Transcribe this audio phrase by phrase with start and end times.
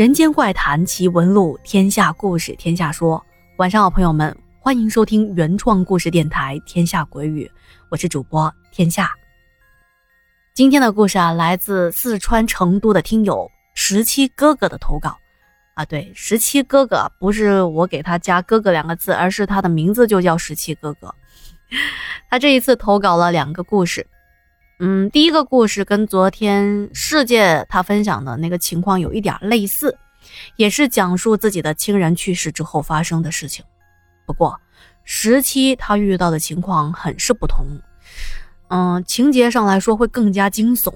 [0.00, 3.22] 人间怪谈奇闻录，天下故事天下说。
[3.58, 7.44] 晚上好，朋友们，欢迎收听原创故事电台《天下鬼语》，
[7.90, 9.12] 我是主播天下。
[10.54, 15.14] 今天的故事啊，来自四川成都的听友十七哥哥的投稿
[15.74, 15.84] 啊。
[15.84, 21.14] 对，十七哥哥不是我给他加“哥哥”两个字，而是他的名字就叫十七哥哥。
[22.30, 24.06] 他这一次投稿了两个故事。
[24.82, 29.94] 嗯，第一个故事跟昨天世界他分享的那个情况有一点类似，
[30.56, 33.62] 也是讲述自己的亲人去世之后发生的事情。
[34.24, 34.58] 不过
[35.04, 37.66] 十七他遇到的情况很是不同，
[38.68, 40.90] 嗯，情节上来说会更加惊悚。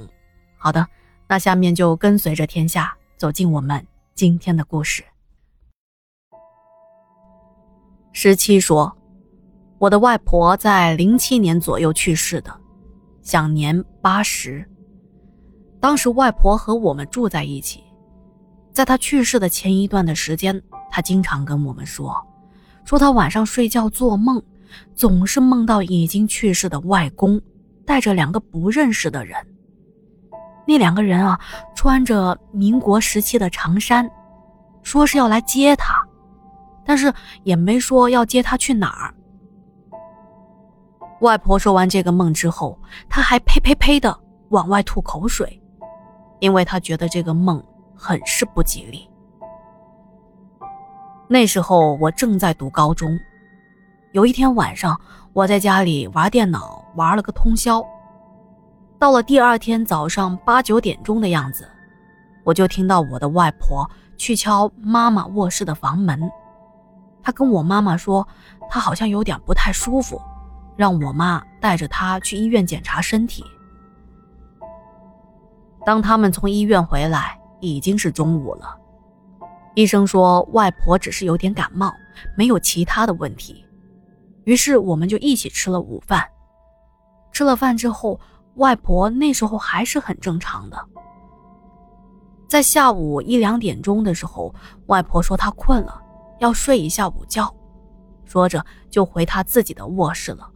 [0.57, 0.87] 好的，
[1.29, 5.05] 那下面就跟随着天下走进我们今天的故事。
[8.13, 8.97] 十七说，
[9.77, 12.64] 我的外婆在零七年左右去世的。
[13.25, 14.65] 享年八十。
[15.81, 17.83] 当时外婆和我们住在一起，
[18.71, 22.15] 在她去世的前一段的时间，她经常跟我们说，
[22.85, 24.41] 说她晚上睡觉做梦，
[24.95, 27.41] 总是梦到已经去世的外公
[27.87, 29.37] 带着两个不认识的人。
[30.67, 31.41] 那两个人啊，
[31.75, 34.11] 穿着民国时期的长衫，
[34.83, 35.95] 说是要来接她，
[36.85, 39.15] 但是也没说要接她去哪儿。
[41.25, 44.15] 外婆说完这个梦之后，她还呸呸呸的
[44.51, 45.59] 往外吐口水，
[46.39, 47.65] 因为她觉得这个梦
[47.97, 49.09] 很是不吉利。
[51.27, 53.19] 那时候我正在读高中，
[54.13, 55.01] 有一天晚上，
[55.33, 57.83] 我在家里玩电脑，玩了个通宵。
[58.99, 61.67] 到了第二天早上八九点钟的样子，
[62.45, 66.21] 我就听到我的外婆去敲妈妈卧室的房门，
[67.23, 68.29] 她跟我妈妈说，
[68.69, 70.21] 她好像有点不太舒服。
[70.77, 73.45] 让我妈带着他去医院检查身体。
[75.85, 78.77] 当他们从医院回来，已经是中午了。
[79.75, 81.93] 医生说外婆只是有点感冒，
[82.37, 83.65] 没有其他的问题。
[84.45, 86.25] 于是我们就一起吃了午饭。
[87.33, 88.21] 吃了饭之后，
[88.55, 90.79] 外婆那时候还是很正常的。
[92.47, 94.55] 在下午一两点钟的时候，
[94.87, 96.01] 外婆说她困了，
[96.39, 97.53] 要睡一下午觉，
[98.25, 100.49] 说着就回她自己的卧室了。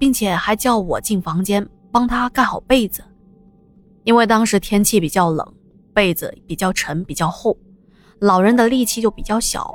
[0.00, 3.04] 并且还叫我进房间帮他盖好被子，
[4.02, 5.46] 因为当时天气比较冷，
[5.92, 7.54] 被子比较沉比较厚，
[8.18, 9.74] 老人的力气就比较小，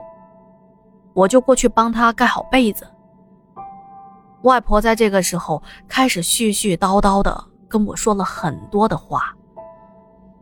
[1.14, 2.88] 我就过去帮他盖好被子。
[4.42, 9.32] 外婆在这个时候开始絮絮叨叨的跟我说了很多的话，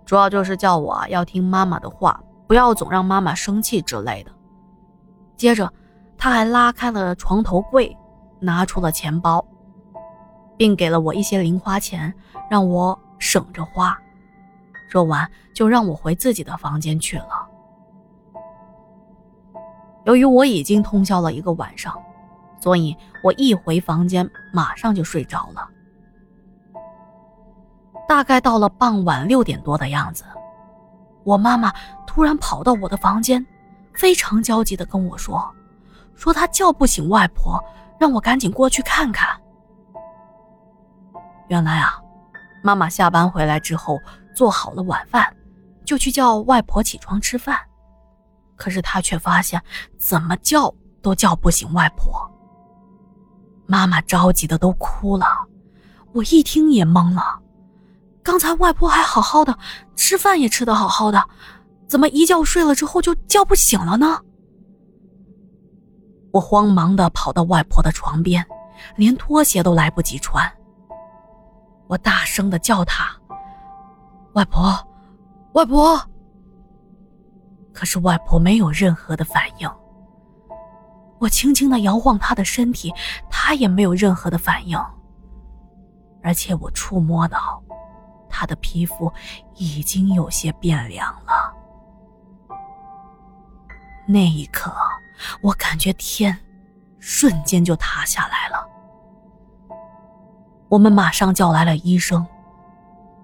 [0.05, 4.31] 主要就是叫我要听妈妈的话，不要总让妈妈生气之类的。
[5.35, 5.69] 接着，
[6.17, 7.97] 他还拉开了床头柜，
[8.39, 9.45] 拿出了钱包。
[10.57, 12.13] 并给了我一些零花钱，
[12.49, 13.97] 让我省着花。
[14.89, 17.47] 说完，就让我回自己的房间去了。
[20.05, 21.97] 由于我已经通宵了一个晚上，
[22.59, 25.67] 所以我一回房间马上就睡着了。
[28.07, 30.23] 大概到了傍晚六点多的样子，
[31.23, 31.73] 我妈妈
[32.05, 33.43] 突然跑到我的房间，
[33.93, 35.51] 非常焦急地跟我说
[36.15, 37.59] ：“说她叫不醒外婆，
[37.97, 39.29] 让我赶紧过去看看。”
[41.49, 42.01] 原来啊，
[42.63, 43.99] 妈妈下班回来之后
[44.35, 45.31] 做好了晚饭，
[45.85, 47.59] 就去叫外婆起床吃饭。
[48.55, 49.61] 可是她却发现
[49.97, 52.29] 怎么叫都叫不醒外婆。
[53.65, 55.25] 妈妈着急的都哭了，
[56.13, 57.39] 我一听也懵了。
[58.21, 59.57] 刚才外婆还好好的，
[59.95, 61.23] 吃饭也吃的好好的，
[61.87, 64.21] 怎么一觉睡了之后就叫不醒了呢？
[66.31, 68.45] 我慌忙的跑到外婆的床边，
[68.95, 70.49] 连拖鞋都来不及穿。
[71.87, 73.15] 我大声的叫他
[74.33, 74.75] ：“外婆，
[75.53, 76.01] 外婆。”
[77.73, 79.69] 可是外婆没有任何的反应。
[81.19, 82.93] 我轻轻的摇晃她的身体，
[83.29, 84.77] 她也没有任何的反应。
[86.21, 87.61] 而且我触摸到，
[88.29, 89.11] 她的皮肤
[89.55, 91.53] 已经有些变凉了。
[94.05, 94.73] 那一刻，
[95.41, 96.37] 我感觉天
[96.99, 98.62] 瞬间就塌下来了。
[100.73, 102.25] 我们马上叫来了医生，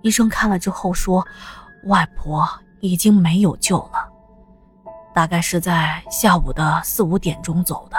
[0.04, 1.26] 医生看了之后说，
[1.86, 2.48] 外婆
[2.80, 4.08] 已经没有救了，
[5.16, 7.98] 大概是在下午的四五点钟走的。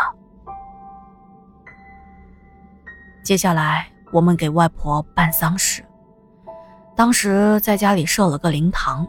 [3.25, 5.85] 接下来我们给外婆办丧事，
[6.95, 9.05] 当时在家里设了个灵堂，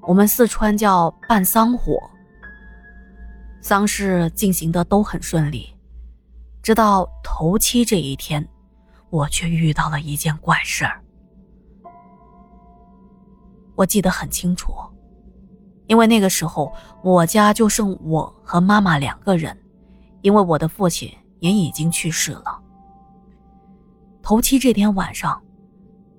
[0.00, 1.96] 我们四川叫办丧火。
[3.62, 5.72] 丧事进行的都很顺利，
[6.64, 8.44] 直到头七这一天。
[9.10, 11.00] 我却遇到了一件怪事儿。
[13.74, 14.72] 我记得很清楚，
[15.86, 16.72] 因为那个时候
[17.02, 19.56] 我家就剩我和妈妈两个人，
[20.22, 22.62] 因为我的父亲也已经去世了。
[24.22, 25.40] 头七这天晚上，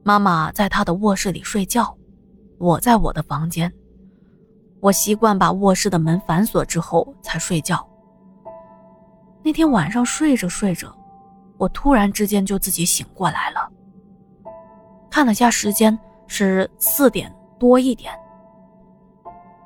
[0.04, 1.98] 妈妈在她的卧室里睡觉，
[2.58, 3.72] 我在我的房间。
[4.80, 7.86] 我习惯把卧室的门反锁之后才睡觉。
[9.44, 10.96] 那天晚上睡着睡着，
[11.58, 13.70] 我突然之间就自己醒过来了。
[15.10, 18.14] 看了下时间，是四点多一点。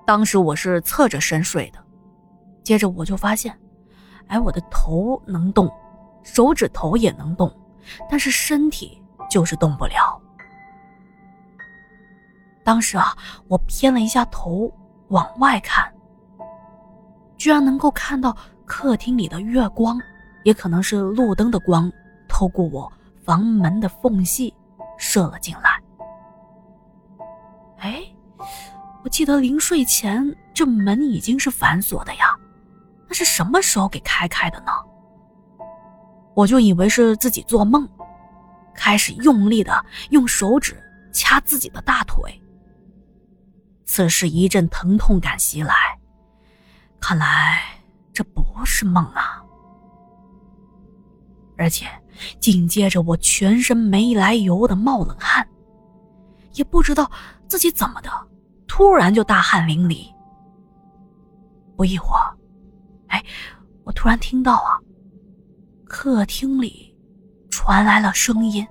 [0.05, 1.79] 当时我是侧着身睡的，
[2.63, 3.57] 接着我就发现，
[4.27, 5.69] 哎，我的头能动，
[6.23, 7.51] 手指头也能动。
[8.09, 10.21] 但是身体就是动不了。
[12.63, 13.17] 当时啊，
[13.47, 14.71] 我偏了一下头
[15.07, 15.91] 往外看，
[17.37, 19.99] 居然能够看到客厅里的月光，
[20.43, 21.91] 也可能是路灯的光，
[22.27, 22.91] 透过我
[23.23, 24.53] 房门的缝隙
[24.97, 25.81] 射了进来。
[27.77, 28.03] 哎，
[29.03, 32.35] 我记得临睡前这门已经是反锁的呀，
[33.07, 34.71] 那是什么时候给开开的呢？
[36.33, 37.87] 我就以为是自己做梦，
[38.73, 42.41] 开始用力的用手指掐自己的大腿。
[43.85, 45.75] 此时一阵疼痛感袭来，
[47.01, 47.61] 看来
[48.13, 49.40] 这不是梦啊！
[51.61, 51.85] 而且
[52.39, 55.47] 紧接着我全身没来由的冒冷汗，
[56.53, 57.09] 也不知道
[57.47, 58.09] 自己怎么的，
[58.67, 60.07] 突然就大汗淋漓。
[61.77, 62.33] 不一会儿，
[63.09, 63.23] 哎，
[63.83, 64.79] 我突然听到啊。
[65.85, 66.95] 客厅里
[67.51, 68.65] 传来了声音，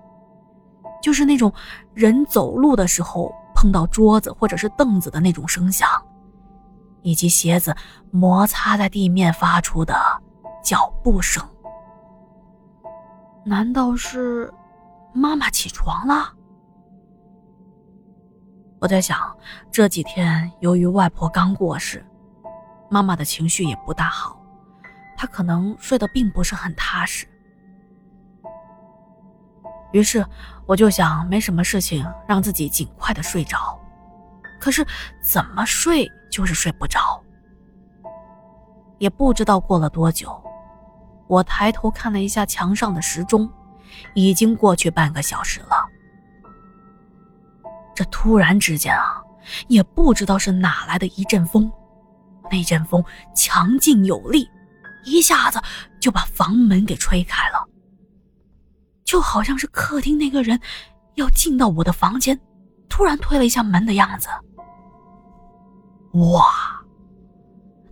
[1.00, 1.52] 就是那种
[1.94, 5.88] 人走路的时候碰到桌子或者是凳子的那种声响，
[7.02, 7.72] 以及鞋子
[8.10, 9.94] 摩擦在地面发出的
[10.64, 11.46] 脚步声。
[13.50, 14.48] 难道是
[15.12, 16.32] 妈妈起床了？
[18.78, 19.36] 我在想，
[19.72, 22.06] 这几天由于外婆刚过世，
[22.88, 24.40] 妈妈的情绪也不大好。
[25.16, 27.26] 她可能睡得并不是很踏实，
[29.90, 30.24] 于是
[30.64, 33.76] 我就想没什么事情，让自己尽快的睡着。
[34.60, 34.86] 可是
[35.20, 37.20] 怎么睡就是睡不着，
[38.98, 40.40] 也不知道过了多久，
[41.30, 43.48] 我抬头看了一下墙上的时钟，
[44.14, 45.86] 已经过去半个小时了。
[47.94, 49.22] 这突然之间啊，
[49.68, 51.70] 也不知道是哪来的一阵风，
[52.50, 54.50] 那阵风强劲有力。
[55.04, 55.62] 一下子
[56.00, 57.64] 就把房门给吹开了，
[59.04, 60.60] 就好像是客厅那个人
[61.14, 62.38] 要进到我的房间，
[62.88, 64.28] 突然推了一下门的样子。
[66.34, 66.44] 哇！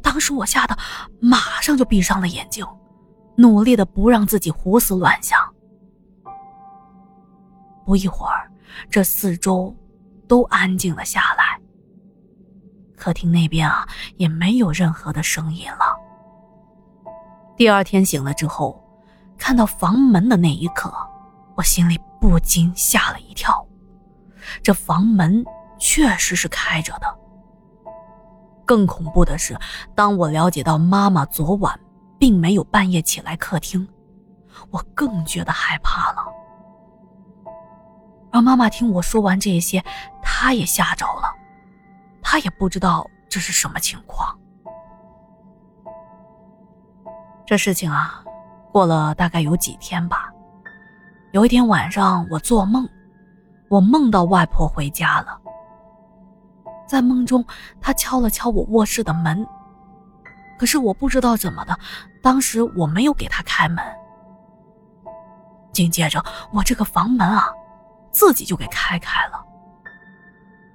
[0.02, 0.76] 当时我吓得
[1.20, 2.66] 马上就闭上了眼睛，
[3.38, 5.38] 努力的不让自己胡思乱想。
[7.86, 8.50] 不一会儿，
[8.90, 9.72] 这四周
[10.26, 11.60] 都安静了下来，
[12.96, 13.86] 客厅那边啊
[14.16, 15.96] 也没有任何的声音了。
[17.56, 18.84] 第二天醒了之后，
[19.38, 20.92] 看到房门的那一刻，
[21.56, 23.64] 我心里不禁吓了一跳。
[24.64, 25.44] 这房门
[25.78, 27.06] 确实是开着的。
[28.66, 29.56] 更恐怖的是，
[29.94, 31.78] 当我了解到妈妈昨晚
[32.18, 33.86] 并没有半夜起来客厅，
[34.70, 36.24] 我更觉得害怕了。
[38.30, 39.82] 而妈妈听我说完这些，
[40.22, 41.32] 她也吓着了，
[42.22, 44.38] 她也不知道这是什么情况。
[47.46, 48.22] 这事情啊，
[48.70, 50.30] 过了大概有几天吧。
[51.32, 52.86] 有一天晚上，我做梦，
[53.68, 55.40] 我梦到外婆回家了。
[56.86, 57.44] 在梦中，
[57.80, 59.46] 她敲了敲我卧室的门，
[60.58, 61.78] 可是我不知道怎么的，
[62.22, 63.84] 当时我没有给他开门。
[65.72, 66.22] 紧接着，
[66.52, 67.48] 我这个房门啊，
[68.10, 69.42] 自己就给开开了，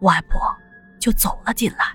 [0.02, 0.40] 外婆
[1.00, 1.86] 就走了进来。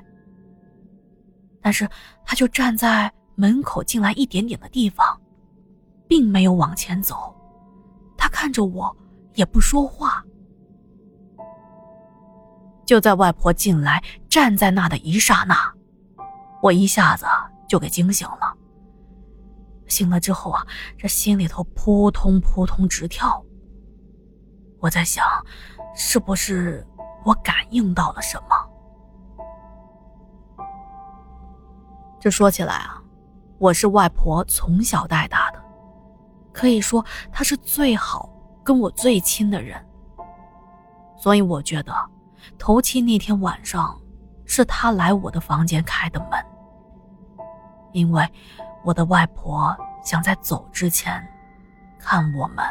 [1.63, 1.89] 但是，
[2.25, 3.13] 她就站在。
[3.41, 5.17] 门口进来一点点的地方，
[6.09, 7.33] 并没有往前走。
[8.17, 8.97] 他看着我，
[9.35, 10.25] 也不说话。
[12.85, 15.55] 就在外婆进来站在那的一刹那，
[16.61, 17.27] 我一下子
[17.69, 18.53] 就给惊醒了。
[19.87, 23.41] 醒了之后啊，这心里头扑通扑通直跳。
[24.81, 25.25] 我在想，
[25.95, 26.85] 是不是
[27.25, 30.65] 我感应到了什么？
[32.19, 33.01] 这说起来啊。
[33.59, 35.61] 我是外婆从小带大的，
[36.53, 38.31] 可以说她是最好
[38.63, 39.85] 跟我最亲的人。
[41.17, 41.93] 所以我觉得，
[42.57, 44.01] 头七那天晚上，
[44.45, 46.39] 是她来我的房间开的门，
[47.99, 48.25] 因为
[48.85, 51.21] 我的外婆想在走之前，
[51.99, 52.65] 看我们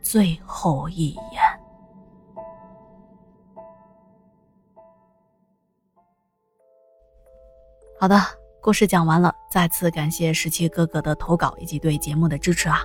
[0.00, 1.42] 最后一眼。
[8.00, 8.18] 好的，
[8.62, 12.80] 故事讲完了，再次感谢十七哥哥的投稿以及对节目的支持啊。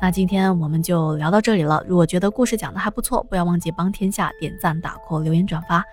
[0.00, 1.82] 那今天我们就聊到这里了。
[1.86, 5.84] 如果觉得故事讲的还不错，不要忘记帮天下点赞、打 call、留言、转发。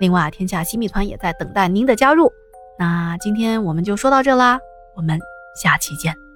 [0.00, 2.32] 另外，天下新米团也在等待您的加入。
[2.80, 4.58] 那今天我们就说到这啦，
[4.94, 5.20] 我们
[5.54, 6.29] 下期见。